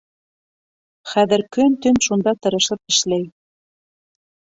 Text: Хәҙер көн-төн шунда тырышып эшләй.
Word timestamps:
Хәҙер 1.11 1.43
көн-төн 1.57 1.99
шунда 2.05 2.33
тырышып 2.47 2.93
эшләй. 2.95 3.29